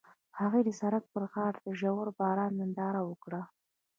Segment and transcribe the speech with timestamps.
[0.39, 3.41] هغوی د سړک پر غاړه د ژور باران ننداره وکړه.